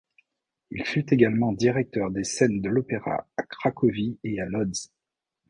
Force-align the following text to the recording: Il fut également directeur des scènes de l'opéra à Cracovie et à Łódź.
Il 0.71 0.83
fut 0.83 1.13
également 1.13 1.51
directeur 1.51 2.09
des 2.09 2.23
scènes 2.23 2.59
de 2.59 2.69
l'opéra 2.69 3.27
à 3.37 3.43
Cracovie 3.43 4.17
et 4.23 4.41
à 4.41 4.47
Łódź. 4.47 4.89